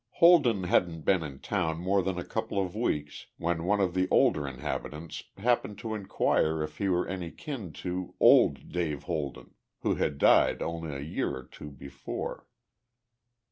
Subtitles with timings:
[0.13, 4.07] Holden hadn't been in town more than a couple of weeks when one of the
[4.09, 9.93] older inhabitants happened to inquire if he were any kin to "Old Dave Holden," who
[9.93, 12.47] had died only a year or two before.